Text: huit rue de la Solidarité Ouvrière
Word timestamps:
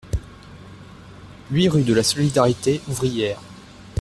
huit 1.51 1.69
rue 1.69 1.83
de 1.83 1.93
la 1.93 2.01
Solidarité 2.01 2.81
Ouvrière 2.87 3.39